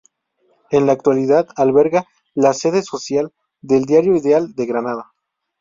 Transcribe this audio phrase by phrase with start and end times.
[0.71, 5.13] En la actualidad alberga la sede social del Diario Ideal de Granada.